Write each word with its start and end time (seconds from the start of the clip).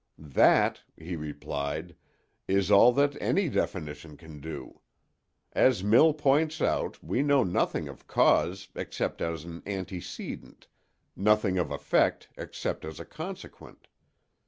"That," 0.33 0.81
he 0.97 1.15
replied, 1.15 1.95
"is 2.47 2.71
all 2.71 2.91
that 2.93 3.15
any 3.21 3.49
definition 3.49 4.17
can 4.17 4.39
do. 4.39 4.81
As 5.53 5.83
Mill 5.83 6.11
points 6.15 6.59
out, 6.59 7.03
we 7.03 7.21
know 7.21 7.43
nothing 7.43 7.87
of 7.87 8.07
cause 8.07 8.67
except 8.73 9.21
as 9.21 9.43
an 9.43 9.61
antecedent—nothing 9.67 11.59
of 11.59 11.69
effect 11.69 12.29
except 12.35 12.83
as 12.83 12.99
a 12.99 13.05
consequent. 13.05 13.87